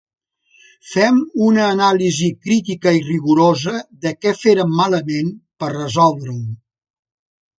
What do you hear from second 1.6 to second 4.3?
anàlisi crítica i rigorosa de